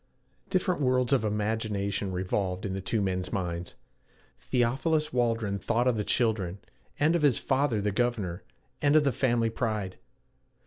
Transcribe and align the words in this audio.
Different 0.49 0.81
worlds 0.81 1.13
of 1.13 1.23
imagination 1.23 2.11
revolved 2.11 2.65
in 2.65 2.73
the 2.73 2.81
two 2.81 3.03
men's 3.03 3.31
minds. 3.31 3.75
Theophilus 4.39 5.13
Waldron 5.13 5.59
thought 5.59 5.87
of 5.87 5.95
the 5.95 6.03
children, 6.03 6.57
and 6.99 7.15
of 7.15 7.21
his 7.21 7.37
father 7.37 7.79
the 7.81 7.91
governor, 7.91 8.41
and 8.81 8.95
of 8.95 9.03
the 9.03 9.11
family 9.11 9.51
pride. 9.51 9.99